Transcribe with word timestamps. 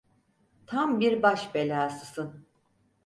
Tam 0.67 0.99
bir 0.99 1.23
baş 1.23 1.55
belasısın. 1.55 2.47